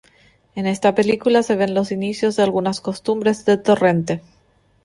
[0.55, 4.21] En esta película se ven los inicios de algunas costumbres de Torrente.